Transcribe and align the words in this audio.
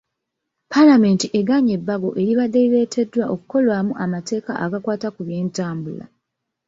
Paalamenti 0.71 1.27
egaanye 1.39 1.71
ebbago 1.77 2.09
eribadde 2.21 2.57
lireeteddwa 2.63 3.23
okukolwamu 3.33 3.93
amateeka 4.03 4.51
agakwata 4.63 5.07
ku 5.15 5.21
by'entambula. 5.27 6.05